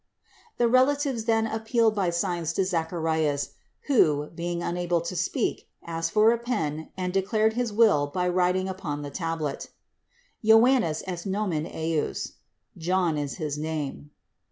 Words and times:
291. 0.57 0.57
The 0.57 0.73
relatives 1.07 1.25
then 1.25 1.45
appealed 1.45 1.93
by 1.93 2.09
signs 2.09 2.53
to 2.53 2.63
Zacha 2.65 2.99
rias, 2.99 3.51
who, 3.81 4.31
being 4.33 4.63
unable 4.63 4.99
to 5.01 5.15
speak, 5.15 5.69
asked 5.85 6.09
for 6.09 6.31
a 6.31 6.39
pen 6.39 6.89
and 6.97 7.13
declared 7.13 7.53
his 7.53 7.71
will 7.71 8.07
by 8.07 8.27
writing 8.27 8.67
upon 8.67 9.03
the 9.03 9.11
tablet: 9.11 9.69
"Johannes 10.43 11.03
est 11.07 11.27
nomen 11.31 11.67
ejus." 11.71 12.31
"John 12.75 13.15
is 13.19 13.35
his 13.35 13.59
name." 13.59 14.09